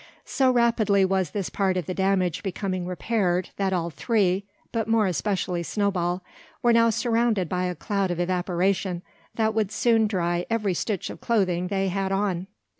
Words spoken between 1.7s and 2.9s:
of the damage becoming